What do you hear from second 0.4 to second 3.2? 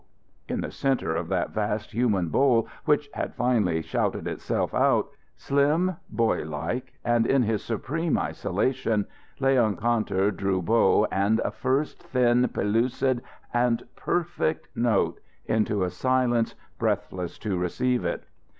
In the center of that vast human bowl which